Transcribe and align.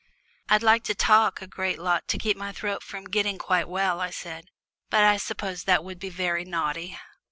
"I'd 0.49 0.63
like 0.63 0.83
to 0.85 0.95
talk 0.95 1.43
a 1.43 1.45
great 1.47 1.77
lot 1.77 2.07
to 2.07 2.17
keep 2.17 2.35
my 2.35 2.51
throat 2.51 2.81
from 2.81 3.03
getting 3.03 3.37
quite 3.37 3.67
well," 3.69 4.01
I 4.01 4.09
said, 4.09 4.45
"but 4.89 5.03
I 5.03 5.17
suppose 5.17 5.65
that 5.65 5.83
would 5.83 5.99
be 5.99 6.09
very 6.09 6.43
naughty." 6.43 6.97